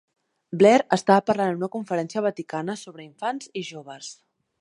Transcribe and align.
Blair 0.61 0.77
estava 0.95 1.23
parlant 1.27 1.51
en 1.53 1.59
una 1.61 1.69
conferència 1.75 2.23
vaticana 2.29 2.77
sobre 2.85 3.07
infants 3.09 3.53
i 3.63 3.67
joves. 3.69 4.09